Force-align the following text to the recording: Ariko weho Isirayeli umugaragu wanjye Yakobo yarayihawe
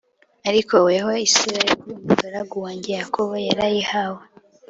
Ariko 0.49 0.73
weho 0.85 1.09
Isirayeli 1.27 1.93
umugaragu 1.99 2.55
wanjye 2.65 2.89
Yakobo 2.99 3.33
yarayihawe 3.47 4.23